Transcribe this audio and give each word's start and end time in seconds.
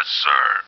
Yes, 0.00 0.08
sir. 0.24 0.60